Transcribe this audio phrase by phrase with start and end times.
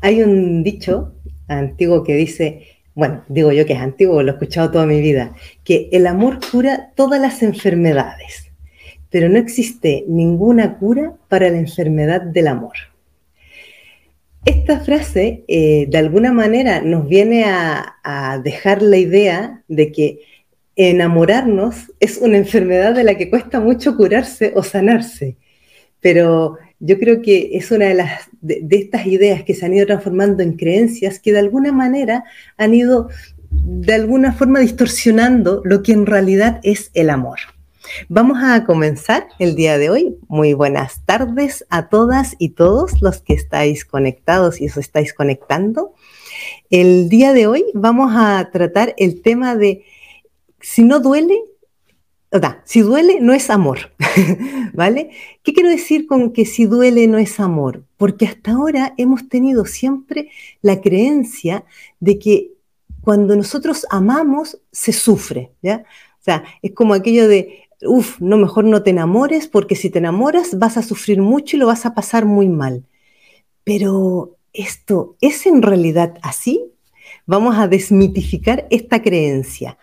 [0.00, 1.14] Hay un dicho
[1.48, 5.34] antiguo que dice, bueno, digo yo que es antiguo, lo he escuchado toda mi vida,
[5.64, 8.50] que el amor cura todas las enfermedades,
[9.10, 12.74] pero no existe ninguna cura para la enfermedad del amor.
[14.44, 20.20] Esta frase, eh, de alguna manera, nos viene a dejar la idea de que
[20.76, 25.36] enamorarnos es una enfermedad de la que cuesta mucho curarse o sanarse,
[26.00, 29.86] pero yo creo que es una de, las, de, estas ideas que se han ido
[29.86, 32.24] transformando en creencias que de alguna manera
[32.56, 33.08] han ido
[33.50, 37.38] de alguna forma distorsionando lo que en realidad es el amor.
[38.08, 40.16] Vamos a comenzar el día de hoy.
[40.28, 45.94] Muy buenas tardes a todas y todos los que estáis conectados y os estáis conectando.
[46.68, 49.84] El día de hoy vamos a tratar el tema de
[50.60, 51.38] si no duele,
[52.36, 53.92] o si duele no es amor,
[54.74, 55.10] ¿vale?
[55.42, 57.84] ¿Qué quiero decir con que si duele no es amor?
[57.96, 60.30] Porque hasta ahora hemos tenido siempre
[60.62, 61.64] la creencia
[62.00, 62.52] de que
[63.00, 65.84] cuando nosotros amamos se sufre, ¿ya?
[66.20, 69.98] O sea, es como aquello de, uff, no, mejor no te enamores porque si te
[69.98, 72.84] enamoras vas a sufrir mucho y lo vas a pasar muy mal.
[73.64, 76.72] Pero esto es en realidad así.
[77.26, 79.78] Vamos a desmitificar esta creencia.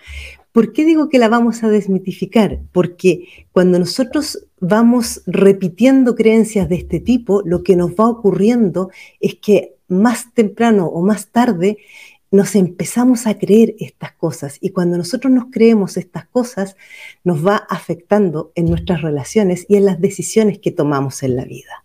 [0.53, 2.61] ¿Por qué digo que la vamos a desmitificar?
[2.71, 9.33] Porque cuando nosotros vamos repitiendo creencias de este tipo, lo que nos va ocurriendo es
[9.33, 11.79] que más temprano o más tarde
[12.29, 16.77] nos empezamos a creer estas cosas y cuando nosotros nos creemos estas cosas,
[17.23, 21.82] nos va afectando en nuestras relaciones y en las decisiones que tomamos en la vida.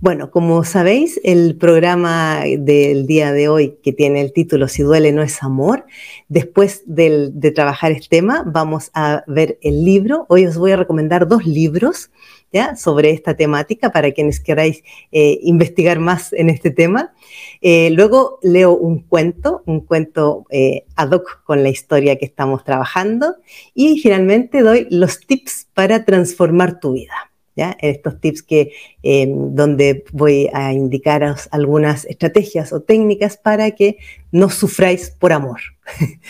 [0.00, 5.12] Bueno, como sabéis, el programa del día de hoy, que tiene el título Si duele
[5.12, 5.86] no es amor,
[6.28, 10.26] después de trabajar este tema, vamos a ver el libro.
[10.28, 12.10] Hoy os voy a recomendar dos libros
[12.52, 12.76] ¿ya?
[12.76, 14.82] sobre esta temática para quienes queráis
[15.12, 17.14] eh, investigar más en este tema.
[17.60, 22.64] Eh, luego leo un cuento, un cuento eh, ad hoc con la historia que estamos
[22.64, 23.36] trabajando.
[23.74, 27.30] Y finalmente doy los tips para transformar tu vida.
[27.56, 28.72] Estos tips que,
[29.02, 33.96] em, donde voy a indicaros algunas estrategias o técnicas para que
[34.30, 35.60] no sufráis por amor.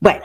[0.00, 0.24] bueno,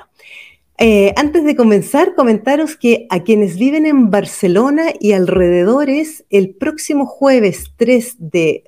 [0.78, 7.06] eh, antes de comenzar, comentaros que a quienes viven en Barcelona y alrededores, el próximo
[7.06, 8.64] jueves 3 de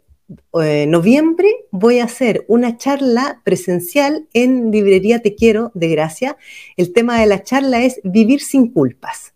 [0.62, 6.38] eh, noviembre voy a hacer una charla presencial en Librería Te Quiero de Gracia.
[6.78, 9.34] El tema de la charla es vivir sin culpas.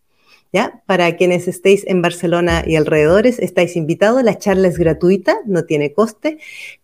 [0.85, 4.23] Para quienes estéis en Barcelona y alrededores, estáis invitados.
[4.23, 6.37] La charla es gratuita, no tiene coste,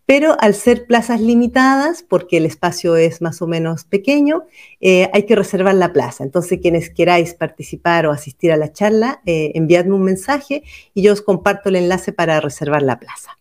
[0.05, 4.43] pero al ser plazas limitadas, porque el espacio es más o menos pequeño,
[4.81, 6.25] eh, hay que reservar la plaza.
[6.25, 10.63] Entonces, quienes queráis participar o asistir a la charla, eh, enviadme un mensaje
[10.93, 13.39] y yo os comparto el enlace para reservar la plaza.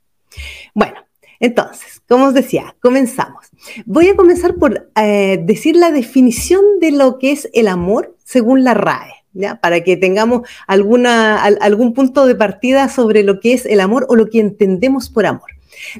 [0.74, 1.00] Bueno,
[1.40, 3.46] entonces, como os decía, comenzamos.
[3.84, 8.62] Voy a comenzar por eh, decir la definición de lo que es el amor según
[8.62, 9.19] la RAE
[9.60, 14.28] para que tengamos algún punto de partida sobre lo que es el amor o lo
[14.28, 15.50] que entendemos por amor.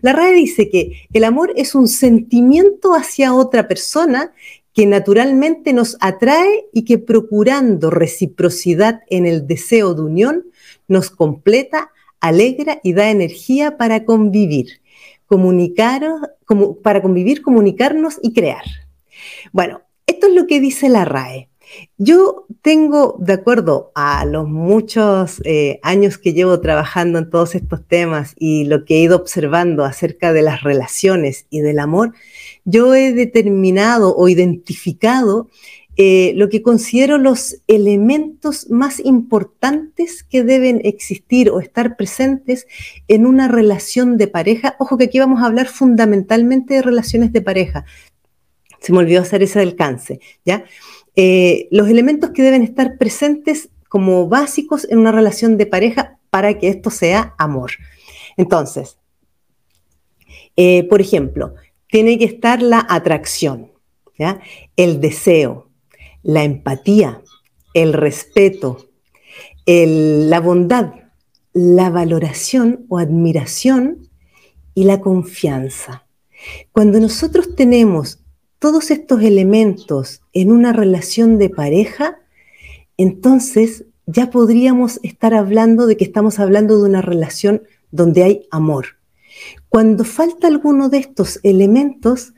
[0.03, 4.33] La RAE dice que el amor es un sentimiento hacia otra persona
[4.73, 10.45] que naturalmente nos atrae y que procurando reciprocidad en el deseo de unión
[10.87, 14.81] nos completa, alegra y da energía para convivir,
[15.27, 16.03] comunicar,
[16.83, 18.65] para convivir, comunicarnos y crear.
[19.53, 21.50] Bueno, esto es lo que dice la RAE.
[21.99, 27.87] Yo tengo, de acuerdo a los muchos eh, años que llevo trabajando en todos estos
[27.87, 32.13] temas y lo que he ido observando acerca de las relaciones y del amor,
[32.65, 35.49] yo he determinado o identificado
[35.97, 42.67] eh, lo que considero los elementos más importantes que deben existir o estar presentes
[43.07, 44.77] en una relación de pareja.
[44.79, 47.85] Ojo que aquí vamos a hablar fundamentalmente de relaciones de pareja.
[48.81, 50.65] Se me olvidó hacer ese alcance, ¿ya?
[51.17, 56.59] Eh, los elementos que deben estar presentes como básicos en una relación de pareja para
[56.59, 57.73] que esto sea amor.
[58.37, 58.99] Entonces,
[60.57, 61.55] eh, por ejemplo,
[61.89, 63.73] tiene que estar la atracción,
[64.77, 65.71] el deseo,
[66.23, 67.23] la empatía,
[67.75, 68.89] el respeto,
[69.67, 70.93] la bondad,
[71.53, 74.09] la valoración o admiración
[74.75, 76.07] y la confianza.
[76.73, 78.20] Cuando nosotros tenemos
[78.61, 82.21] todos estos elementos en una relación de pareja,
[82.97, 88.99] entonces ya podríamos estar hablando de que estamos hablando de una relación donde hay amor.
[89.69, 92.35] Cuando falta alguno de estos elementos,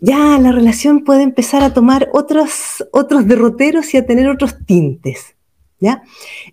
[0.00, 5.34] ya la relación puede empezar a tomar otros, otros derroteros y a tener otros tintes.
[5.80, 6.02] ¿ya?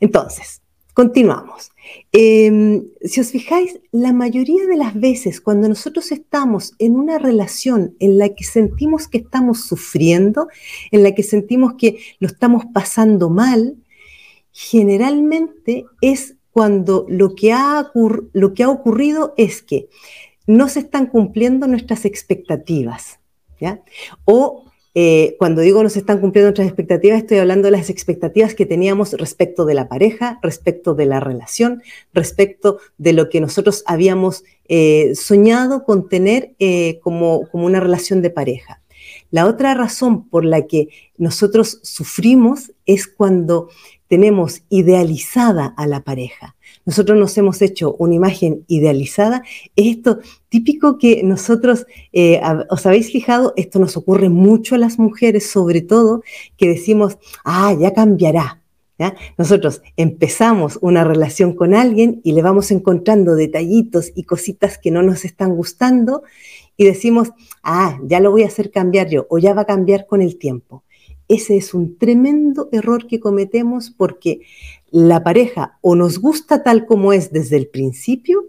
[0.02, 0.62] Entonces,
[0.96, 1.74] Continuamos.
[2.18, 7.98] Em, si os fijáis, la mayoría de las veces cuando nosotros estamos en una relación
[8.00, 10.48] en la que sentimos que estamos sufriendo,
[10.92, 13.76] en la que sentimos que lo estamos pasando mal,
[14.54, 17.92] generalmente es cuando lo que ha,
[18.32, 19.90] lo que ha ocurrido es que
[20.48, 23.20] no se están cumpliendo nuestras expectativas.
[23.60, 23.82] ¿ya?
[24.24, 28.56] O eh, cuando digo no se están cumpliendo nuestras expectativas, estoy hablando de las expectativas
[28.56, 31.84] que teníamos respecto de la pareja, respecto de la relación,
[32.14, 38.22] respecto de lo que nosotros habíamos eh, soñado con tener eh, como, como una relación
[38.22, 38.82] de pareja.
[39.32, 40.88] La otra razón por la que
[41.18, 43.70] nosotros sufrimos es cuando
[44.08, 46.56] tenemos idealizada a la pareja.
[46.86, 49.44] Nosotros nos hemos hecho una imagen idealizada.
[49.76, 52.40] Es esto típico que nosotros, eh,
[52.70, 56.24] os habéis fijado, esto nos ocurre mucho a las mujeres, sobre todo,
[56.58, 58.62] que decimos, ah, ya cambiará.
[59.38, 65.04] Nosotros empezamos una relación con alguien y le vamos encontrando detallitos y cositas que no
[65.04, 66.24] nos están gustando
[66.78, 67.32] y decimos,
[67.64, 70.38] ah, ya lo voy a hacer cambiar yo o ya va a cambiar con el
[70.38, 70.84] tiempo.
[71.28, 74.42] Ese es un tremendo error que cometemos porque
[74.96, 78.48] la pareja o nos gusta tal como es desde el principio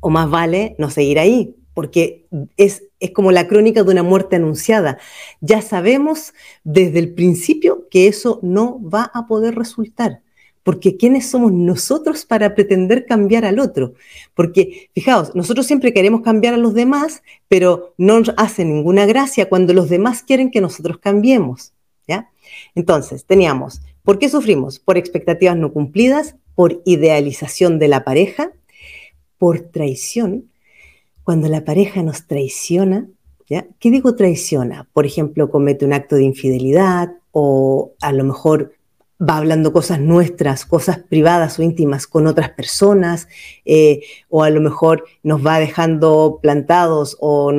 [0.00, 2.26] o más vale no seguir ahí, porque
[2.58, 4.98] es, es como la crónica de una muerte anunciada.
[5.40, 10.20] Ya sabemos desde el principio que eso no va a poder resultar.
[10.62, 13.94] Porque ¿quiénes somos nosotros para pretender cambiar al otro?
[14.34, 19.48] Porque, fijaos, nosotros siempre queremos cambiar a los demás, pero no nos hace ninguna gracia
[19.48, 21.72] cuando los demás quieren que nosotros cambiemos.
[22.06, 22.30] ¿ya?
[22.74, 24.78] Entonces, teníamos, ¿por qué sufrimos?
[24.78, 28.52] Por expectativas no cumplidas, por idealización de la pareja,
[29.38, 30.50] por traición.
[31.24, 33.08] Cuando la pareja nos traiciona,
[33.48, 33.66] ¿ya?
[33.78, 34.88] ¿qué digo traiciona?
[34.92, 38.72] Por ejemplo, comete un acto de infidelidad o a lo mejor
[39.20, 43.28] va hablando cosas nuestras, cosas privadas o íntimas con otras personas,
[43.64, 47.52] eh, o a lo mejor nos va dejando plantados, o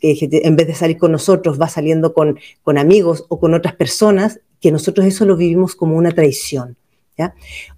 [0.00, 2.38] en vez de salir con nosotros, va saliendo con,
[2.76, 6.78] amigos o con otras personas, que nosotros eso lo vivimos como una traición.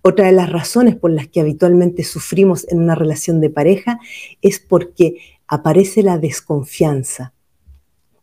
[0.02, 3.98] Otra de las razones por las que habitualmente sufrimos en una relación de pareja
[4.40, 5.16] es porque
[5.48, 7.32] aparece la desconfianza.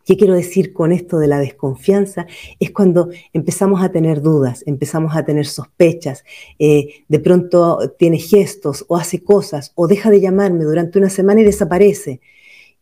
[0.06, 2.26] ¿Qué quiero decir con esto de la desconfianza?
[2.58, 6.24] Es cuando empezamos a tener dudas, empezamos a tener sospechas,
[6.58, 11.42] eh, de pronto tiene gestos o hace cosas o deja de llamarme durante una semana
[11.42, 12.22] y desaparece.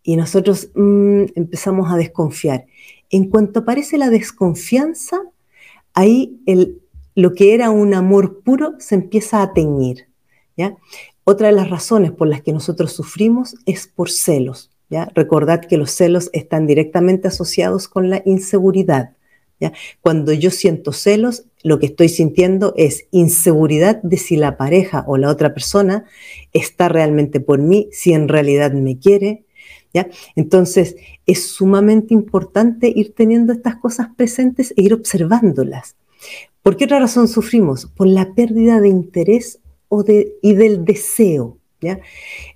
[0.03, 2.67] Y nosotros mm, empezamos a desconfiar.
[3.09, 5.21] En cuanto aparece la desconfianza,
[5.93, 6.81] ahí el,
[7.15, 10.07] lo que era un amor puro se empieza a teñir.
[10.57, 10.77] ¿ya?
[11.23, 14.71] Otra de las razones por las que nosotros sufrimos es por celos.
[15.15, 19.15] Recordad que los celos están directamente asociados con la inseguridad.
[19.59, 19.71] ¿ya?
[20.01, 25.17] Cuando yo siento celos, lo que estoy sintiendo es inseguridad de si la pareja o
[25.17, 26.05] la otra persona
[26.51, 29.45] está realmente por mí, si en realidad me quiere.
[29.93, 30.09] ¿Ya?
[30.35, 30.95] Entonces,
[31.25, 35.95] es sumamente importante ir teniendo estas cosas presentes e ir observándolas.
[36.63, 37.85] ¿Por qué otra razón sufrimos?
[37.85, 39.59] Por la pérdida de interés
[39.89, 41.57] o de, y del deseo.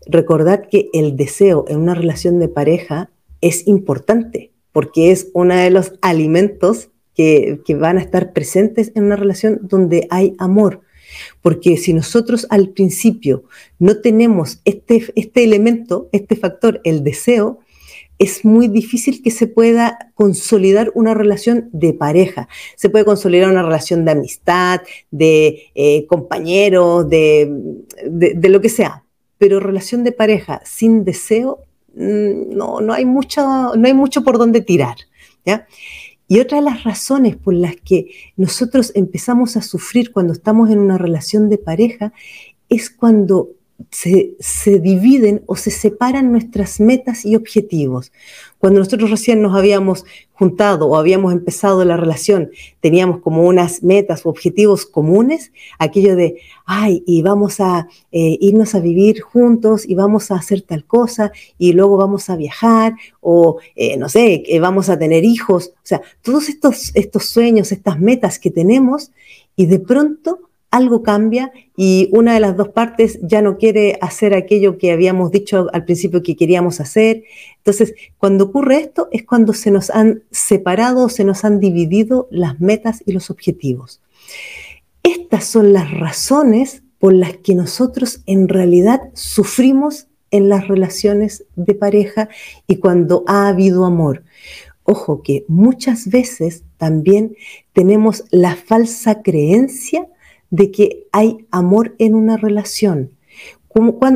[0.06, 3.10] Recordad que el deseo en una relación de pareja
[3.42, 9.16] es importante porque es uno de los alimentos que, van a estar presentes en una
[9.16, 10.82] relación donde hay amor.
[11.42, 13.44] Porque si nosotros al principio
[13.80, 17.60] no tenemos este, este elemento, este factor, el deseo,
[18.18, 22.48] es muy difícil que se pueda consolidar una relación de pareja.
[22.78, 27.52] Se puede consolidar una relación de amistad, de eh, compañeros, de,
[28.06, 29.06] de, lo que sea
[29.38, 31.60] pero relación de pareja sin deseo,
[31.94, 33.42] mm, no, no, hay, mucho,
[33.76, 34.96] no hay mucho por donde tirar.
[35.46, 35.68] ¿ya?
[36.28, 40.80] Y otra de las razones por las que nosotros empezamos a sufrir cuando estamos en
[40.80, 42.14] una relación de pareja
[42.70, 43.50] es cuando
[43.92, 48.12] se, dividen o se separan nuestras metas y objetivos.
[48.58, 54.26] Cuando nosotros recién nos habíamos juntado o habíamos empezado la relación, teníamos como unas metas
[54.26, 59.96] o objetivos comunes, aquello de, ay, y vamos a eh, irnos a vivir juntos y
[59.96, 64.60] vamos a hacer tal cosa y luego vamos a viajar o, eh, no sé, que
[64.60, 65.74] vamos a tener hijos.
[65.76, 69.12] O sea, todos estos, estos sueños, estas metas que tenemos
[69.56, 74.34] y de pronto algo cambia y una de las dos partes ya no quiere hacer
[74.34, 77.24] aquello que habíamos dicho al principio que queríamos hacer.
[77.58, 82.60] Entonces, cuando ocurre esto es cuando se nos han separado, se nos han dividido las
[82.60, 84.02] metas y los objetivos.
[85.02, 91.74] Estas son las razones por las que nosotros en realidad sufrimos en las relaciones de
[91.76, 92.28] pareja
[92.68, 94.24] y cuando ha habido amor.
[94.84, 97.36] Ojo que muchas veces también
[97.74, 100.08] tenemos la falsa creencia
[100.50, 103.12] de que hay amor en una relación.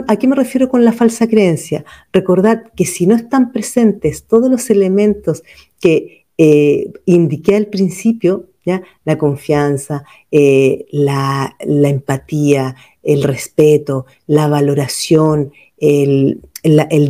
[0.07, 1.83] ¿A qué me refiero con la falsa creencia?
[2.13, 5.43] Recordad que si no están presentes todos los elementos
[5.81, 8.81] que eh, indiqué al principio, ¿ya?
[9.03, 16.39] la confianza, eh, la, empatía, el respeto, la valoración, el,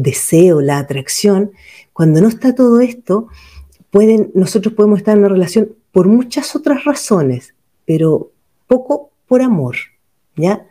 [0.01, 1.51] deseo, la atracción,
[1.93, 3.27] cuando no está todo esto,
[3.91, 7.53] pueden, nosotros podemos estar en una relación por muchas otras razones,
[7.85, 8.31] pero
[8.69, 9.75] poco por amor,
[10.37, 10.67] ¿ya?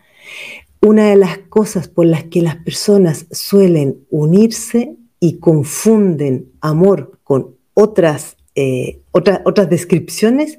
[0.81, 7.57] Una de las cosas por las que las personas suelen unirse y confunden amor con
[7.75, 10.59] otras, eh, otras descripciones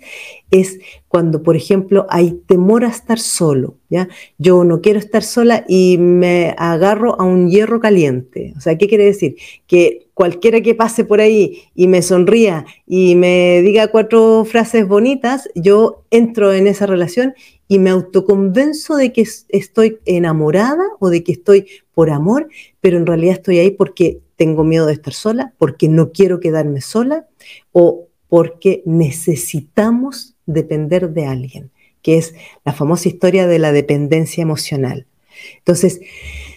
[0.51, 4.09] es cuando, por ejemplo, hay temor a estar solo, ¿ya?
[4.37, 8.53] Yo no quiero estar sola y me agarro a un hierro caliente.
[8.57, 9.37] O sea, ¿qué quiere decir?
[9.65, 15.47] Que cualquiera que pase por ahí y me sonría y me diga cuatro frases bonitas,
[15.55, 17.35] yo entro en esa relación
[17.69, 22.49] y me autoconvenzo de que estoy enamorada o de que estoy por amor,
[22.81, 26.81] pero en realidad estoy ahí porque tengo miedo de estar sola, porque no quiero quedarme
[26.81, 27.25] sola
[27.71, 31.71] o porque necesitamos depender de alguien,
[32.01, 32.35] que es
[32.65, 35.07] la famosa historia de la dependencia emocional.
[35.59, 36.01] Entonces,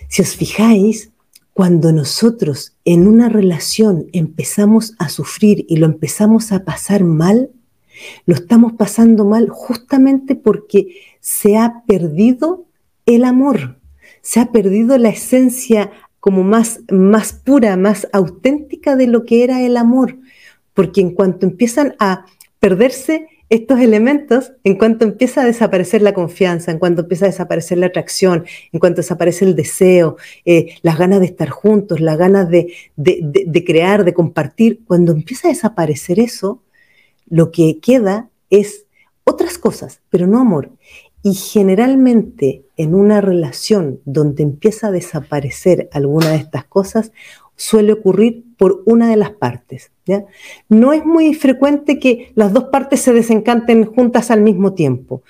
[0.09, 1.12] si os fijáis,
[1.53, 7.51] cuando nosotros en una relación empezamos a sufrir y lo empezamos a pasar mal,
[8.27, 12.65] lo estamos pasando mal justamente porque se ha perdido
[13.07, 13.79] el amor,
[14.23, 15.91] se ha perdido la esencia
[16.21, 20.19] como más, más pura, más auténtica de lo que era el amor,
[20.73, 22.25] porque en cuanto empiezan a
[22.61, 27.77] perderse estos elementos, en cuanto empieza a desaparecer la confianza, en cuanto empieza a desaparecer
[27.77, 30.17] la atracción, en cuanto desaparece el deseo,
[30.47, 32.73] eh, las ganas de estar juntos, las ganas de,
[33.67, 36.63] crear, de compartir, cuando empieza a desaparecer eso,
[37.29, 38.87] lo que queda es
[39.25, 40.71] otras cosas, pero no amor.
[41.23, 47.13] Y generalmente en una relación donde empieza a desaparecer alguna de estas cosas,
[47.63, 49.93] suele ocurrir por una de las partes.
[50.69, 55.23] No es muy frecuente que las dos partes se desencanten juntas al mismo tiempo.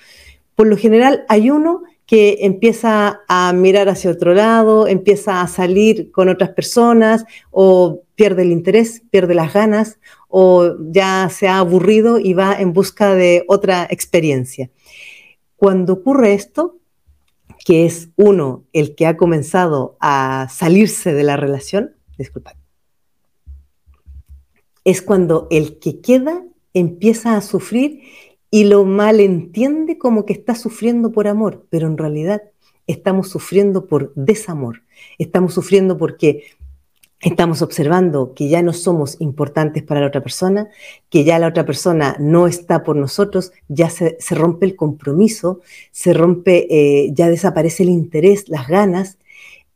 [0.55, 6.11] Por lo general hay uno que empieza a mirar hacia otro lado, empieza a salir
[6.11, 12.17] con otras personas o pierde el interés, pierde las ganas o ya se ha aburrido
[12.17, 14.71] y va en busca de otra experiencia.
[15.55, 16.79] Cuando ocurre esto,
[17.63, 22.53] que es uno el que ha comenzado a salirse de la relación, disculpad,
[24.83, 26.43] es cuando el que queda
[26.73, 28.01] empieza a sufrir
[28.49, 32.41] y lo malentiende como que está sufriendo por amor, pero en realidad
[32.87, 34.83] estamos sufriendo por desamor,
[35.17, 36.43] estamos sufriendo porque
[37.23, 40.69] estamos observando que ya no somos importantes para la otra persona,
[41.09, 46.13] que ya la otra persona no está por nosotros, ya se, rompe el compromiso, se
[46.13, 49.17] rompe, eh, ya desaparece el interés, las ganas,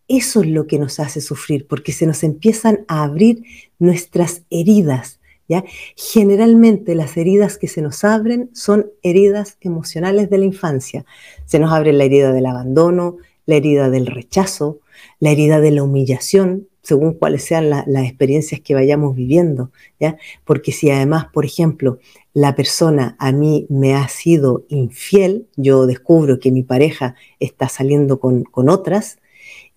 [0.08, 3.44] eso es lo que nos hace sufrir, porque se nos empiezan a abrir
[3.80, 5.20] nuestras heridas.
[5.48, 5.64] ¿ya?
[5.96, 11.06] Generalmente las heridas que se nos abren son heridas emocionales de la infancia.
[11.46, 14.80] Se nos abre la herida del abandono, la herida del rechazo,
[15.20, 19.72] la herida de la humillación, según cuáles sean las experiencias que vayamos viviendo.
[20.00, 20.18] ¿ya?
[20.46, 22.00] Porque si además, por ejemplo,
[22.34, 28.22] la persona a mí me ha sido infiel, yo descubro que mi pareja está saliendo
[28.22, 29.20] con, con otras,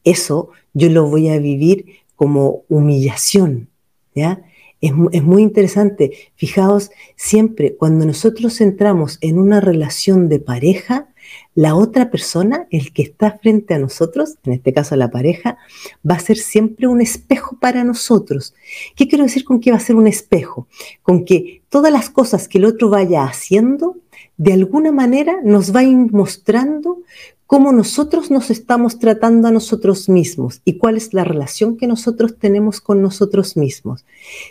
[0.04, 3.68] eso yo lo voy a vivir como humillación,
[4.14, 4.44] ¿ya?
[4.80, 6.12] Es, es, muy interesante.
[6.36, 11.10] Fijaos, siempre cuando nosotros entramos en una relación de pareja,
[11.54, 15.58] la otra persona, el que está frente a nosotros, en este caso la pareja,
[16.08, 18.54] va a ser siempre un espejo para nosotros.
[18.96, 20.68] ¿Qué quiero decir con que va a ser un espejo?
[21.02, 23.96] Con que todas las cosas que el otro vaya haciendo,
[24.40, 27.02] de alguna manera nos va a ir mostrando
[27.46, 32.38] cómo nosotros nos estamos tratando a nosotros mismos y cuál es la relación que nosotros
[32.38, 34.06] tenemos con nosotros mismos.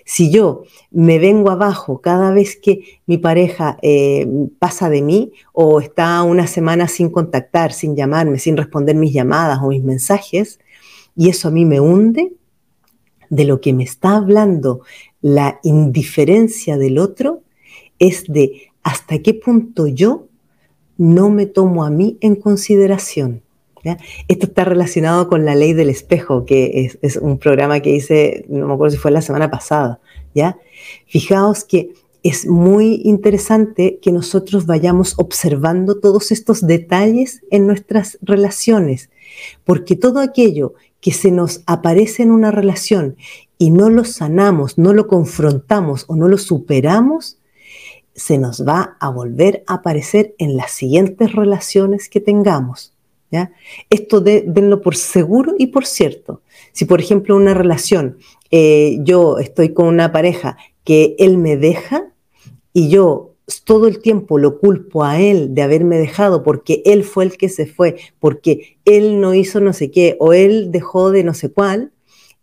[0.06, 4.28] Si yo me vengo abajo cada vez que mi pareja eh,
[4.60, 9.58] pasa de mí o está una semana sin contactar, sin llamarme, sin responder mis llamadas
[9.64, 10.60] o mis mensajes,
[11.16, 12.32] y eso a mí me hunde,
[13.32, 14.82] de lo que me está hablando
[15.20, 17.42] la indiferencia del otro
[17.98, 20.28] es de hasta qué punto yo
[20.98, 23.42] no me tomo a mí en consideración.
[24.28, 28.68] Esto está relacionado con la ley del espejo, que es, un programa que hice, no
[28.68, 30.00] me acuerdo si fue la semana pasada.
[30.34, 30.58] ¿ya?
[31.08, 39.10] Fijaos que es muy interesante que nosotros vayamos observando todos estos detalles en nuestras relaciones,
[39.64, 43.16] porque todo aquello que se nos aparece en una relación
[43.58, 47.39] y no lo sanamos, no lo confrontamos o no lo superamos,
[48.16, 52.94] se nos va a volver a aparecer en las siguientes relaciones que tengamos.
[53.32, 53.52] ¿ya?
[53.90, 56.42] Esto de, denlo por seguro y por cierto.
[56.72, 58.18] Si, por ejemplo, una relación,
[58.52, 62.12] eh, yo estoy con una pareja que él me deja
[62.74, 67.26] y yo todo el tiempo lo culpo a él de haberme dejado porque él fue
[67.26, 71.24] el que se fue, porque él no hizo no sé qué o él dejó de
[71.24, 71.92] no sé cuál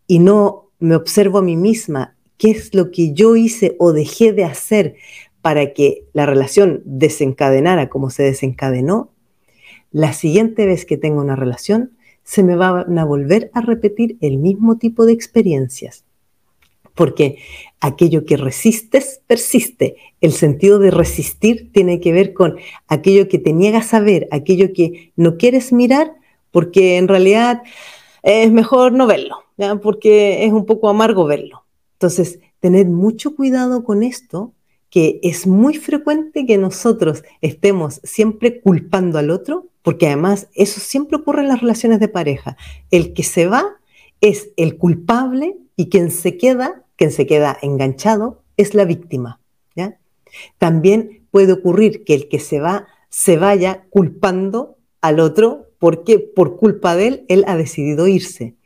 [0.06, 4.32] y no me observo a mí misma qué es lo que yo hice o dejé
[4.32, 4.96] de hacer
[5.46, 9.12] para que la relación desencadenara como se desencadenó,
[9.92, 11.92] la siguiente vez que tenga una relación
[12.24, 16.04] se me van a volver a repetir el mismo tipo de experiencias.
[16.96, 17.38] Porque
[17.78, 19.94] aquello que resistes, persiste.
[20.20, 22.56] El sentido de resistir tiene que ver con
[22.88, 26.12] aquello que te niegas a ver, aquello que no quieres mirar,
[26.50, 27.62] porque en realidad
[28.24, 29.36] es mejor no verlo,
[29.80, 31.66] porque es un poco amargo verlo.
[31.92, 34.55] Entonces, tened mucho cuidado con esto,
[34.90, 41.16] que es muy frecuente que nosotros estemos siempre culpando al otro, porque además eso siempre
[41.16, 42.56] ocurre en las relaciones de pareja.
[42.90, 43.76] El que se va
[44.20, 49.40] es el culpable y quien se queda, quien se queda enganchado, es la víctima.
[50.58, 56.56] También puede ocurrir que el que se va se vaya culpando al otro porque por
[56.56, 58.56] culpa de él él ha decidido irse.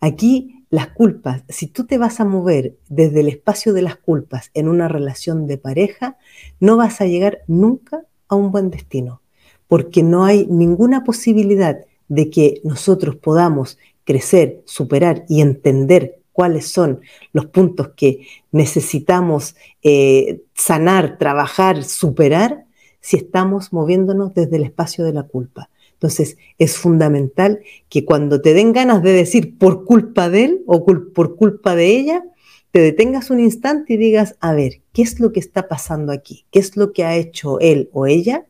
[0.00, 4.50] Aquí las culpas, si tú te vas a mover desde el espacio de las culpas
[4.54, 6.16] en una relación de pareja,
[6.60, 9.20] no vas a llegar nunca a un buen destino,
[9.66, 17.00] porque no hay ninguna posibilidad de que nosotros podamos crecer, superar y entender cuáles son
[17.32, 22.64] los puntos que necesitamos eh, sanar, trabajar, superar,
[23.00, 25.68] si estamos moviéndonos desde el espacio de la culpa.
[26.00, 30.86] Entonces, es fundamental que cuando te den ganas de decir por culpa de él o
[30.86, 32.24] por culpa de ella,
[32.70, 36.46] te detengas un instante y digas, a ver, ¿qué es lo que está pasando aquí?
[36.50, 38.46] ¿Qué es lo que ha hecho él o ella?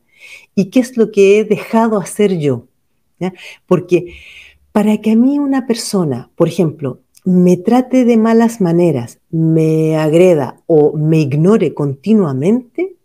[0.55, 2.67] ¿Y qué es lo que he dejado hacer yo?
[3.65, 4.13] Porque
[4.71, 10.61] para que a mí una persona, por ejemplo, me trate de malas maneras, me agreda
[10.67, 12.95] o me ignore continuamente,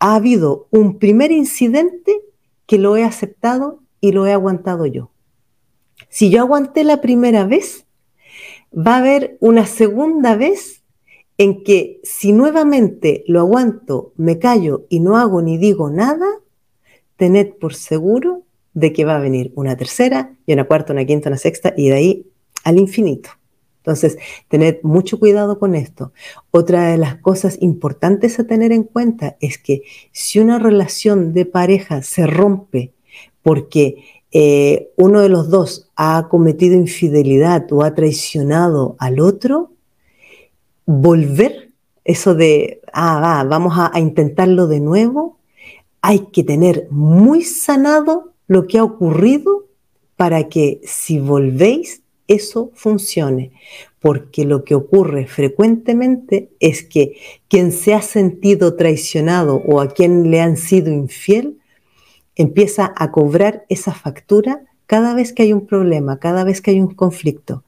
[0.00, 2.20] ha habido un primer incidente
[2.68, 5.10] que lo he aceptado y lo he aguantado yo.
[6.10, 7.86] Si yo aguanté la primera vez,
[8.72, 10.84] va a haber una segunda vez
[11.38, 16.26] en que si nuevamente lo aguanto, me callo y no hago ni digo nada,
[17.16, 18.42] tened por seguro
[18.74, 21.88] de que va a venir una tercera y una cuarta, una quinta, una sexta y
[21.88, 22.26] de ahí
[22.64, 23.30] al infinito.
[23.88, 26.12] Entonces, tened mucho cuidado con esto.
[26.50, 31.46] Otra de las cosas importantes a tener en cuenta es que si una relación de
[31.46, 32.92] pareja se rompe
[33.42, 39.72] porque eh, uno de los dos ha cometido infidelidad o ha traicionado al otro,
[40.84, 41.70] volver,
[42.04, 45.38] eso de, ah, va, vamos a intentarlo de nuevo,
[46.02, 49.64] hay que tener muy sanado lo que ha ocurrido
[50.16, 53.52] para que si volvéis eso funcione,
[53.98, 57.16] porque lo que ocurre frecuentemente es que
[57.48, 61.58] quien se ha sentido traicionado o a quien le han sido infiel,
[62.36, 66.80] empieza a cobrar esa factura cada vez que hay un problema, cada vez que hay
[66.80, 67.64] un conflicto.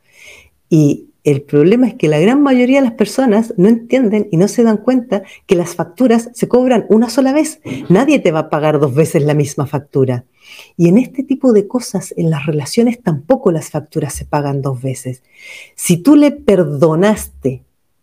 [0.69, 4.49] Y el problema es que la gran mayoría de las personas no entienden y no
[4.49, 7.61] se dan cuenta que las facturas se cobran una sola vez.
[7.89, 10.25] Nadie te va a pagar dos veces la misma factura.
[10.77, 14.81] Y en este tipo de cosas, en las relaciones tampoco las facturas se pagan dos
[14.81, 15.23] veces.
[15.75, 17.63] Si tú le perdonaste,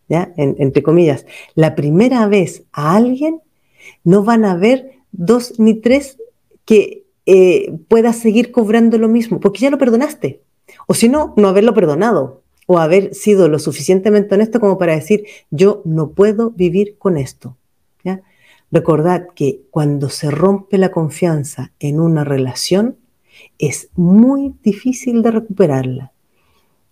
[0.10, 0.34] ¿ya?
[0.38, 1.25] entre comillas,
[1.56, 3.41] la primera vez a alguien,
[4.03, 6.17] no van a haber dos ni tres
[6.65, 10.41] que eh, puedas seguir cobrando lo mismo, porque ya lo perdonaste.
[10.88, 15.25] O si no, no haberlo perdonado o haber sido lo suficientemente honesto como para decir,
[15.49, 17.58] yo no puedo vivir con esto.
[18.71, 22.97] Recordad que cuando se rompe la confianza en una relación,
[23.58, 26.12] es muy difícil de recuperarla.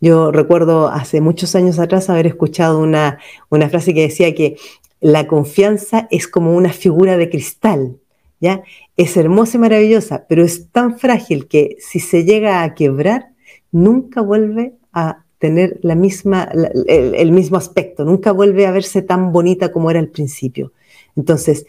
[0.01, 4.57] Yo recuerdo hace muchos años atrás haber escuchado una, una frase que decía que
[5.01, 7.97] la confianza es como una figura de cristal,
[8.39, 8.63] ¿ya?
[8.97, 13.29] Es hermosa y maravillosa, pero es tan frágil que si se llega a quebrar,
[13.71, 16.49] nunca vuelve a tener la misma,
[16.87, 20.71] el, mismo aspecto, nunca vuelve a verse tan bonita como era al principio.
[21.15, 21.65] Entonces,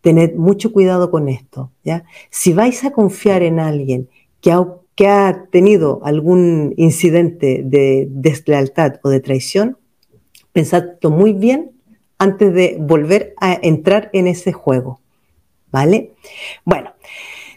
[0.00, 1.70] tened mucho cuidado con esto.
[1.84, 2.04] ¿ya?
[2.30, 4.08] Si vais a confiar en alguien
[4.40, 9.76] que ha, que ha tenido algún incidente de deslealtad o de traición,
[10.52, 11.72] pensadlo muy bien
[12.18, 15.00] antes de volver a entrar en ese juego.
[15.70, 16.12] ¿Vale?
[16.64, 16.92] Bueno,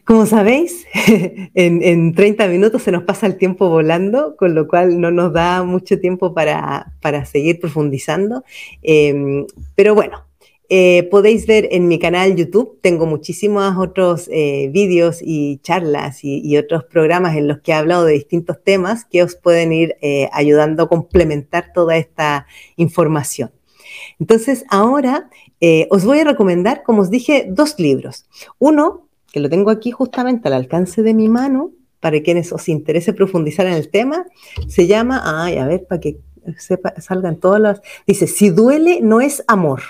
[0.03, 0.85] como sabéis,
[1.53, 5.63] en, 30 minutos se nos pasa el tiempo volando, con lo cual no nos da
[5.63, 6.91] mucho tiempo para,
[7.25, 8.43] seguir profundizando.
[8.81, 10.25] Em, pero bueno,
[10.73, 16.55] eh, podéis ver en mi canal YouTube, tengo muchísimos otros eh, vídeos y charlas y,
[16.55, 20.29] otros programas en los que he hablado de distintos temas que os pueden ir eh,
[20.31, 23.51] ayudando a complementar toda esta información.
[24.17, 25.29] Entonces, ahora
[25.89, 28.25] os voy a recomendar, como os dije, dos libros.
[28.57, 33.11] Uno, que lo tengo aquí justamente al alcance de mi mano, para quienes os interese
[33.11, 34.25] profundizar en el tema,
[34.69, 36.21] se llama, ay, a ver, para que
[36.99, 39.81] salgan todas las, dice, si duele no es amor.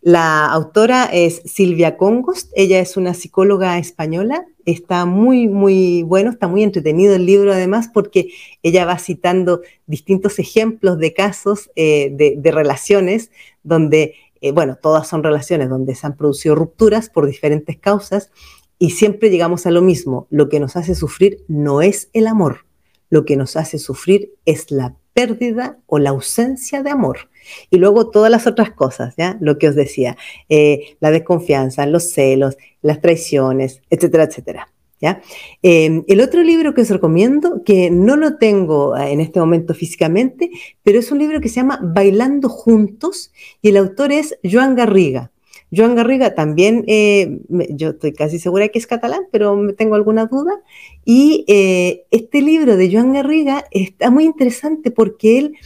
[0.00, 6.48] La autora es Silvia Congost, ella es una psicóloga española, está muy, muy bueno, está
[6.48, 8.28] muy entretenido el libro además porque
[8.62, 13.30] ella va citando distintos ejemplos de casos eh, de, relaciones
[13.62, 18.30] donde, eh, bueno, todas son relaciones donde se han producido rupturas por diferentes causas
[18.78, 22.64] y siempre llegamos a lo mismo, lo que nos hace sufrir no es el amor,
[23.10, 27.30] lo que nos hace sufrir es la pérdida o la ausencia de amor.
[27.70, 29.36] Y luego todas las otras cosas, ¿ya?
[29.40, 30.16] Lo que os decía,
[30.48, 34.68] eh, la desconfianza, los celos, las traiciones, etcétera, etcétera.
[35.02, 35.22] ¿Ya?
[35.62, 39.72] Em, el otro libro que os recomiendo, que no lo tengo eh, en este momento
[39.72, 40.50] físicamente,
[40.82, 45.32] pero es un libro que se llama Bailando Juntos y el autor es Joan Garriga.
[45.74, 50.26] Joan Garriga también, eh, yo estoy casi segura que es catalán, pero me tengo alguna
[50.26, 50.60] duda.
[51.04, 55.56] Y eh, este libro de Joan Garriga está muy interesante porque él,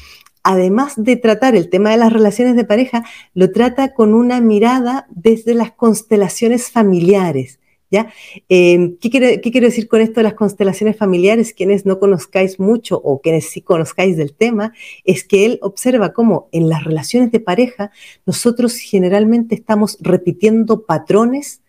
[0.43, 5.07] además de tratar el tema de las relaciones de pareja, lo trata con una mirada
[5.11, 7.59] desde las constelaciones familiares.
[8.49, 11.53] Em, ¿qué, quiero, decir con esto de las constelaciones familiares?
[11.53, 14.73] Quienes no conozcáis mucho o quienes sí conozcáis del tema,
[15.05, 17.91] es que él observa cómo en las relaciones de pareja
[18.27, 21.63] nosotros generalmente estamos repitiendo patrones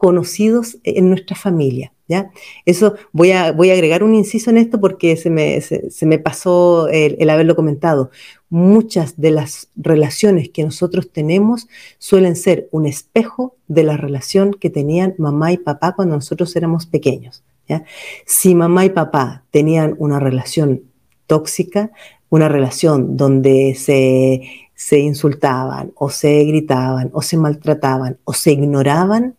[0.00, 1.92] conocidos en nuestra familia.
[2.08, 2.30] ¿Ya?
[2.64, 6.18] Eso voy a, voy a agregar un inciso en esto porque se me, se, me
[6.18, 8.10] pasó el, haberlo comentado.
[8.48, 14.70] Muchas de las relaciones que nosotros tenemos suelen ser un espejo de la relación que
[14.70, 17.44] tenían mamá y papá cuando nosotros éramos pequeños.
[17.68, 17.84] ¿ya?
[18.24, 20.82] Si mamá y papá tenían una relación
[21.26, 21.92] tóxica,
[22.30, 24.40] una relación donde se,
[24.74, 29.36] se insultaban o se gritaban o se maltrataban o se ignoraban,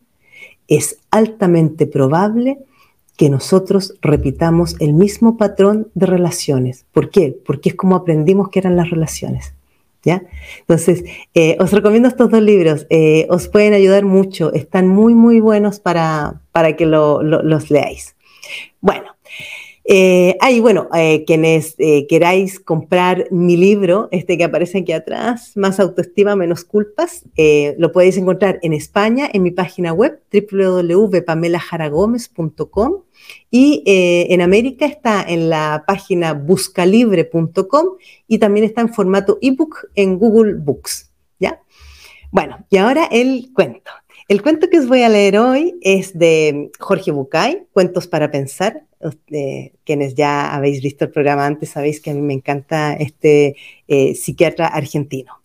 [0.71, 2.57] es altamente probable
[3.17, 6.85] que nosotros repitamos el mismo patrón de relaciones.
[6.93, 7.37] ¿Por qué?
[7.45, 9.53] Porque es como aprendimos que eran las relaciones.
[10.03, 10.23] ¿Ya?
[10.61, 11.03] Entonces,
[11.35, 15.79] eh, os recomiendo estos dos libros, eh, os pueden ayudar mucho, están muy, muy buenos
[15.79, 18.15] para, para que los leáis.
[18.79, 19.15] Bueno,
[19.93, 25.51] eh, ahí, bueno, eh, quienes eh, queráis comprar mi libro, este que aparece aquí atrás,
[25.55, 27.25] Más autoestima, menos culpas,
[27.77, 33.01] lo podéis encontrar en España en mi página web www.pamelajaragomez.com
[33.49, 37.85] y en América está en la página buscalibre.com
[38.29, 41.59] y también está en formato ebook en Google Books, ¿ya?
[42.31, 43.91] Bueno, y ahora el cuento.
[44.27, 48.85] El cuento que os voy a leer hoy es de Jorge Bucay, Cuentos para Pensar.
[49.83, 53.55] quienes ya habéis visto el programa antes sabéis que a mí me encanta este
[53.87, 55.41] eh, psiquiatra argentino.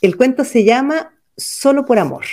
[0.00, 2.24] El cuento se llama Solo por Amor.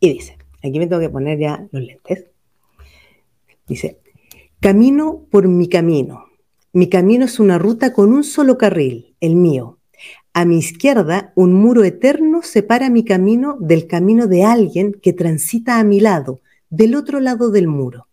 [0.00, 2.24] Y dice, aquí me tengo que poner ya los lentes.
[3.66, 3.98] Dice,
[4.60, 6.26] camino por mi camino.
[6.72, 9.73] Mi camino es una ruta con un solo carril, el mío.
[10.36, 15.78] A mi izquierda, un muro eterno separa mi camino del camino de alguien que transita
[15.78, 18.08] a mi lado, del otro lado del muro.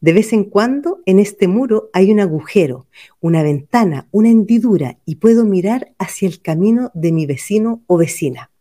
[0.00, 2.86] De vez en cuando, en este muro hay un agujero,
[3.20, 8.52] una ventana, una hendidura y puedo mirar hacia el camino de mi vecino o vecina.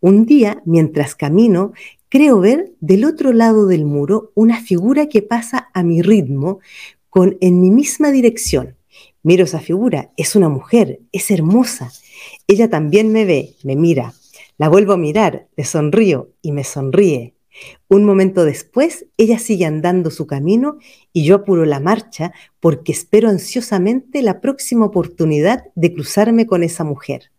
[0.00, 1.74] Un día, mientras camino,
[2.08, 6.58] creo ver del otro lado del muro una figura que pasa a mi ritmo
[7.08, 8.74] con en mi misma dirección.
[9.22, 11.92] Miro esa figura, es una mujer, es hermosa,
[12.48, 14.14] ella también me ve, me mira.
[14.56, 17.34] La vuelvo a mirar, le sonrío y me sonríe.
[17.88, 20.78] Un momento después, ella sigue andando su camino
[21.12, 26.84] y yo apuro la marcha porque espero ansiosamente la próxima oportunidad de cruzarme con esa
[26.84, 27.32] mujer.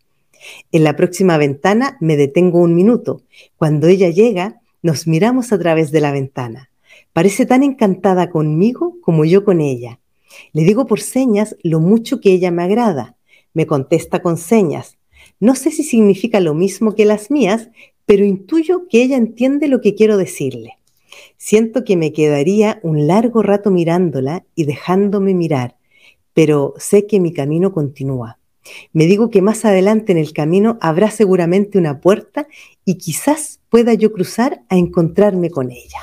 [0.72, 3.22] En la próxima ventana me detengo un minuto.
[3.56, 6.70] Cuando ella llega, nos miramos a través de la ventana.
[7.12, 10.00] Parece tan encantada conmigo como yo con ella.
[10.52, 13.16] Le digo por señas lo mucho que ella me agrada
[13.58, 14.97] me contesta con señas.
[15.40, 17.68] No sé si significa lo mismo que las mías,
[18.06, 20.78] pero intuyo que ella entiende lo que quiero decirle.
[21.36, 25.76] Siento que me quedaría un largo rato mirándola y dejándome mirar,
[26.34, 28.38] pero sé que mi camino continúa.
[28.92, 32.48] Me digo que más adelante en el camino habrá seguramente una puerta
[32.84, 36.00] y quizás pueda yo cruzar a encontrarme con ella.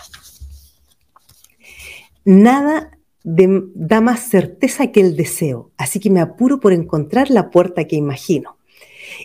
[2.23, 7.85] Nada da más certeza que el deseo, así que me apuro por encontrar la puerta
[7.85, 8.54] que imagino.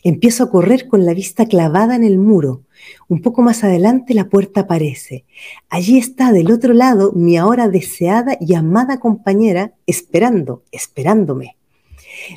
[0.05, 2.63] Empiezo a correr con la vista clavada en el muro.
[3.09, 5.25] Un poco más adelante la puerta aparece.
[5.69, 11.57] Allí está del otro lado mi ahora deseada y amada compañera esperando, esperándome.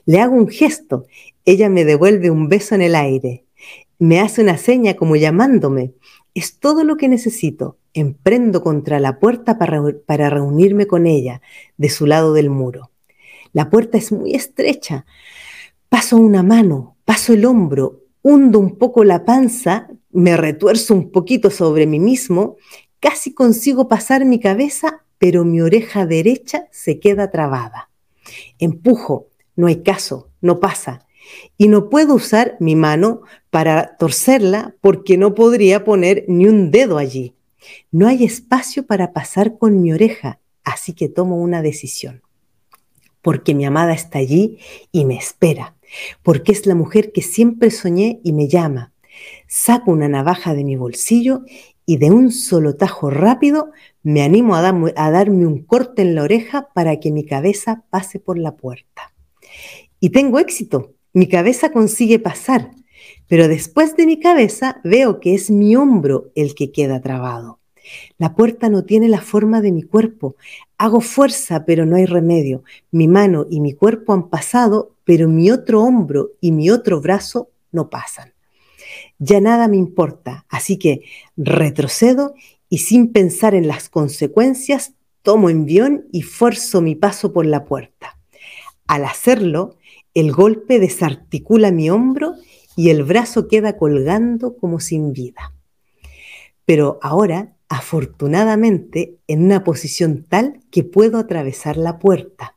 [0.05, 1.05] Le hago un gesto.
[1.45, 3.45] Ella me devuelve un beso en el aire.
[3.99, 5.93] Me hace una seña como llamándome.
[6.33, 7.77] Es todo lo que necesito.
[7.93, 11.41] Emprendo contra la puerta para, para reunirme con ella,
[11.77, 12.91] de su lado del muro.
[13.51, 15.05] La puerta es muy estrecha.
[15.89, 21.49] Paso una mano, paso el hombro, hundo un poco la panza, me retuerzo un poquito
[21.49, 22.57] sobre mí mismo,
[22.99, 27.89] casi consigo pasar mi cabeza, pero mi oreja derecha se queda trabada.
[28.59, 31.05] Empujo, no hay caso, no pasa.
[31.57, 36.97] Y no puedo usar mi mano para torcerla porque no podría poner ni un dedo
[36.97, 37.35] allí.
[37.91, 42.21] No hay espacio para pasar con mi oreja, así que tomo una decisión.
[43.21, 44.59] Porque mi amada está allí
[44.91, 45.75] y me espera.
[46.21, 48.93] Porque es la mujer que siempre soñé y me llama.
[49.47, 51.41] Saco una navaja de mi bolsillo
[51.85, 53.71] y de un solo tajo rápido
[54.03, 58.37] me animo a, darme un corte en la oreja para que mi cabeza pase por
[58.37, 59.13] la puerta.
[59.99, 60.93] Y tengo éxito.
[61.13, 62.71] Mi cabeza consigue pasar,
[63.27, 67.59] pero después de mi cabeza veo que es mi hombro el que queda trabado.
[68.17, 70.35] La puerta no tiene la forma de mi cuerpo.
[70.83, 72.65] Hago fuerza, pero no hay remedio.
[72.91, 77.51] Mi mano y mi cuerpo han pasado, pero mi otro hombro y mi otro brazo
[77.71, 78.33] no pasan.
[79.17, 81.05] Ya nada me importa, así que
[81.37, 82.33] retrocedo
[82.67, 84.91] y sin pensar en las consecuencias,
[85.21, 88.19] tomo envión y fuerzo mi paso por la puerta.
[88.85, 89.77] Al hacerlo,
[90.13, 92.33] el golpe desarticula mi hombro
[92.75, 95.53] y el brazo queda colgando como sin vida.
[96.65, 102.55] Pero ahora afortunadamente en una posición tal que puedo atravesar la puerta.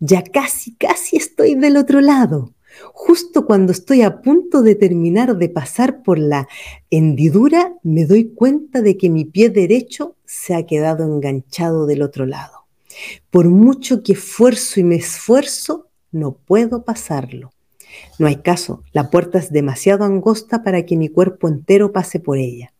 [0.00, 2.52] Ya casi, casi estoy del otro lado.
[2.92, 6.48] Justo cuando estoy a punto de terminar de pasar por la
[6.90, 12.26] hendidura, me doy cuenta de que mi pie derecho se ha quedado enganchado del otro
[12.26, 12.64] lado.
[13.30, 17.52] Por mucho que esfuerzo y me esfuerzo, no puedo pasarlo.
[18.18, 22.38] No hay caso, la puerta es demasiado angosta para que mi cuerpo entero pase por
[22.38, 22.72] ella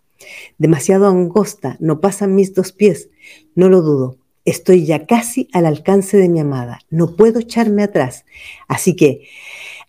[0.58, 3.08] demasiado angosta, no pasan mis dos pies,
[3.54, 4.18] no lo dudo.
[4.44, 8.24] Estoy ya casi al alcance de mi amada, no puedo echarme atrás.
[8.66, 9.28] Así que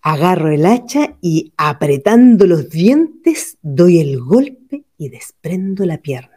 [0.02, 6.30] agarro el hacha y apretando los dientes doy el golpe y desprendo la pierna.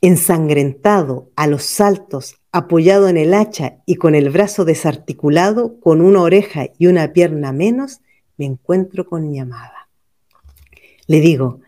[0.00, 6.20] Ensangrentado, a los saltos, apoyado en el hacha y con el brazo desarticulado, con una
[6.20, 8.00] oreja y una pierna menos,
[8.36, 9.83] me encuentro con mi amada.
[11.06, 11.60] Le digo,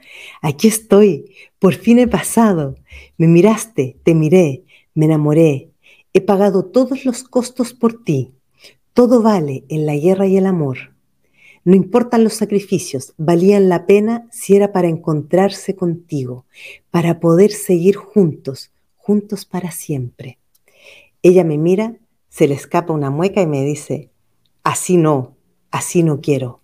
[0.43, 2.77] Aquí estoy, por fin he pasado.
[3.17, 5.71] Me miraste, te miré, me enamoré.
[6.13, 8.33] He pagado todos los costos por ti.
[8.93, 10.95] Todo vale en la guerra y el amor.
[11.65, 16.47] No importan los sacrificios, valían la pena si era para encontrarse contigo,
[16.91, 20.39] para poder seguir juntos, juntos para siempre.
[21.23, 21.97] Ella me mira,
[22.29, 24.11] se le escapa una mueca y me dice,
[24.63, 25.37] así no,
[25.73, 26.61] así no quiero.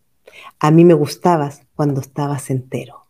[0.61, 3.07] A mí me gustabas cuando estabas entero.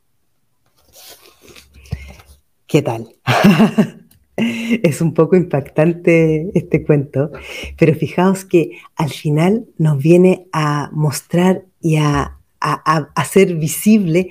[2.67, 3.15] ¿Qué tal?
[4.37, 7.31] es un poco impactante este cuento,
[7.79, 14.31] pero fijaos que al final nos viene a mostrar y a, hacer visible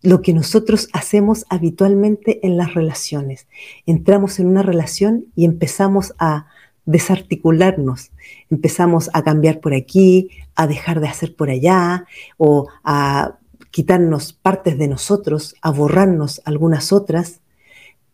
[0.00, 3.46] lo que nosotros hacemos habitualmente en las relaciones.
[3.84, 6.46] Entramos en una relación y empezamos a
[6.86, 8.10] desarticularnos,
[8.48, 12.06] empezamos a cambiar por aquí, a dejar de hacer por allá
[12.38, 13.37] o a
[13.70, 17.40] quitarnos partes de nosotros, a borrarnos algunas otras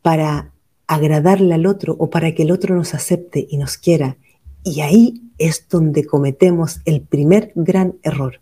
[0.02, 0.52] para
[0.86, 4.16] agradarle al otro o para que el otro nos acepte y nos quiera.
[4.62, 8.40] Y ahí es donde cometemos el primer gran error.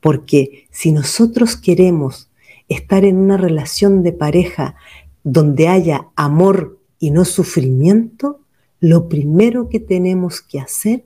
[0.00, 2.30] Porque si nosotros queremos
[2.68, 4.76] estar en una relación de pareja
[5.22, 8.40] donde haya amor y no sufrimiento,
[8.80, 11.04] lo primero que tenemos que hacer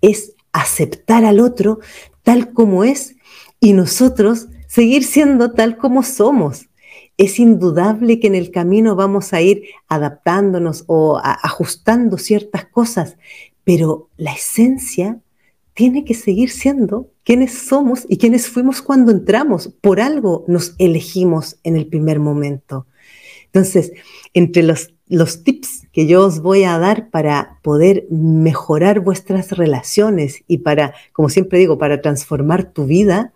[0.00, 1.80] es aceptar al otro
[2.22, 3.16] tal como es
[3.60, 6.68] y nosotros seguir siendo tal como somos
[7.18, 13.16] es indudable que en el camino vamos a ir adaptándonos o ajustando ciertas cosas,
[13.64, 15.18] pero la esencia
[15.74, 19.68] tiene que seguir siendo quienes somos y quienes fuimos cuando entramos.
[19.80, 22.86] Por algo nos elegimos en el primer momento.
[23.46, 23.92] Entonces,
[24.32, 30.44] entre los, los tips que yo os voy a dar para poder mejorar vuestras relaciones
[30.46, 33.32] y para, como siempre digo, para transformar tu vida,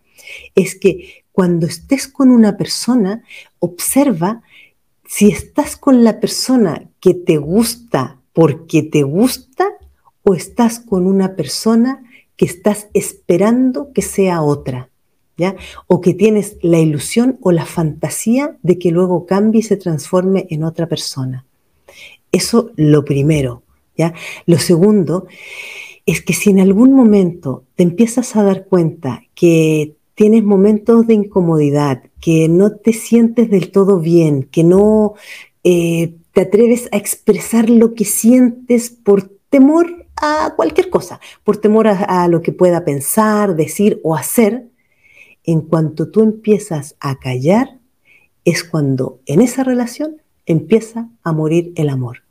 [0.54, 3.22] es que cuando estés con una persona,
[3.58, 4.42] observa
[5.06, 9.68] si estás con la persona que te gusta porque te gusta
[10.22, 12.02] o estás con una persona
[12.36, 14.88] que estás esperando que sea otra.
[15.36, 15.56] ¿ya?
[15.86, 20.46] O que tienes la ilusión o la fantasía de que luego cambie y se transforme
[20.50, 21.46] en otra persona.
[22.30, 23.62] Eso lo primero,
[23.96, 24.14] ¿ya?
[24.46, 25.26] Lo segundo
[26.06, 31.14] es que si en algún momento te empiezas a dar cuenta que tienes momentos de
[31.14, 35.14] incomodidad, que no te sientes del todo bien, que no
[35.64, 41.88] eh, te atreves a expresar lo que sientes por temor a cualquier cosa, por temor
[41.88, 44.68] a, lo que pueda pensar, decir o hacer,
[45.44, 47.78] en cuanto tú empiezas a callar,
[48.44, 52.22] es cuando en esa relación empieza a morir el amor.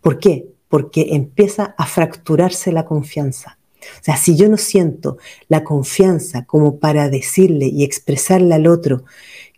[0.00, 0.48] ¿Por qué?
[0.68, 3.58] Porque empieza a fracturarse la confianza.
[4.00, 9.04] O sea, si yo no siento la confianza como para decirle y expresarle al otro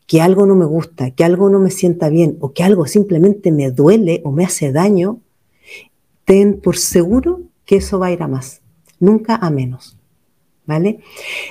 [0.06, 3.50] que algo no me gusta, que algo no me sienta bien o que algo simplemente
[3.50, 5.20] me duele o me hace daño,
[6.24, 8.60] ten por seguro que eso va a ir a más,
[9.00, 9.96] nunca a menos.
[10.64, 11.00] ¿Vale?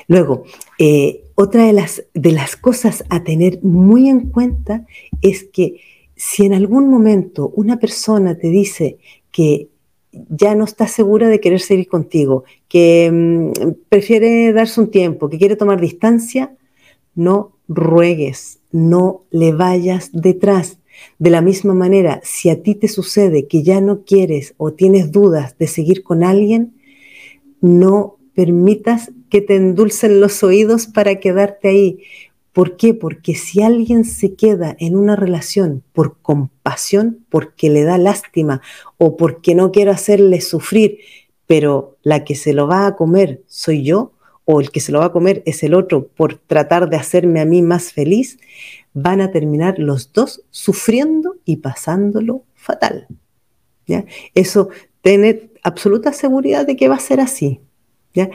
[0.08, 0.46] Luego,
[0.80, 4.86] eh, otra de las, de las cosas a tener muy en cuenta
[5.22, 5.82] es que
[6.16, 9.00] si en algún momento una persona te dice
[9.32, 9.70] que
[10.12, 13.52] ya no está segura de querer seguir contigo, que mm,
[13.90, 16.56] prefiere darse un tiempo, que quiere tomar distancia,
[17.16, 20.80] no ruegues, no le vayas detrás.
[21.20, 25.12] De la misma manera, si a ti te sucede que ya no quieres o tienes
[25.12, 26.74] dudas de seguir con alguien,
[27.60, 32.00] no permitas que te endulcen los oídos para quedarte ahí.
[32.54, 32.94] ¿Por qué?
[32.94, 38.62] Porque si alguien se queda en una relación por compasión, porque le da lástima
[38.98, 41.00] o porque no quiero hacerle sufrir,
[41.52, 44.14] pero la que se lo va a comer soy yo
[44.46, 47.42] o el que se lo va a comer es el otro por tratar de hacerme
[47.42, 48.40] a mí más feliz,
[48.94, 53.06] van a terminar los dos sufriendo y pasándolo fatal.
[53.86, 54.06] ¿ya?
[54.34, 54.70] Eso,
[55.02, 57.60] tiene absoluta seguridad de que va a ser así.
[58.14, 58.30] ¿ya?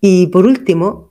[0.00, 1.10] Y por último,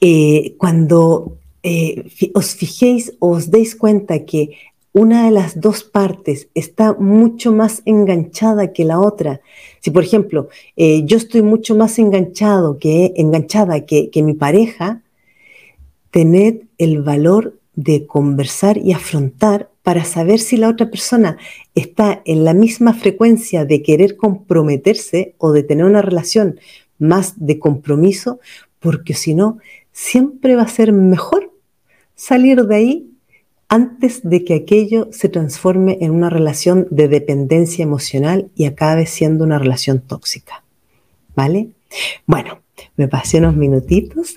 [0.00, 4.56] eh, cuando eh, os fijéis os deis cuenta que
[4.94, 9.40] una de las dos partes está mucho más enganchada que la otra.
[9.80, 15.02] Si, por ejemplo, eh, yo estoy mucho más enganchado que, enganchada que, que mi pareja,
[16.12, 21.38] tened el valor de conversar y afrontar para saber si la otra persona
[21.74, 26.60] está en la misma frecuencia de querer comprometerse o de tener una relación
[27.00, 28.38] más de compromiso,
[28.78, 29.58] porque si no,
[29.90, 31.52] siempre va a ser mejor
[32.14, 33.13] salir de ahí
[33.68, 39.44] antes de que aquello se transforme en una relación de dependencia emocional y acabe siendo
[39.44, 40.62] una relación tóxica.
[41.34, 41.70] ¿Vale?
[42.26, 42.60] Bueno,
[42.96, 44.36] me pasé unos minutitos.